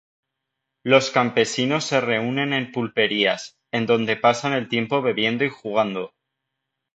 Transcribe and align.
Los 0.83 1.11
campesinos 1.11 1.83
se 1.83 2.01
reúnen 2.01 2.53
en 2.53 2.71
pulperías, 2.71 3.59
en 3.71 3.85
donde 3.85 4.17
pasan 4.17 4.53
el 4.53 4.67
tiempo 4.67 5.03
bebiendo 5.03 5.45
y 5.45 5.49
jugando. 5.49 6.15